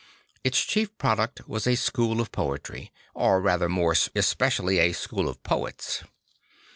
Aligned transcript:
Its 0.43 0.59
chief 0.63 0.97
product 0.97 1.47
was 1.47 1.67
a 1.67 1.75
school 1.75 2.19
of 2.19 2.31
poetry, 2.31 2.91
or 3.13 3.39
rather 3.39 3.69
more 3.69 3.93
especially 4.15 4.79
a 4.79 4.93
school 4.93 5.29
of 5.29 5.43
poets. 5.43 6.03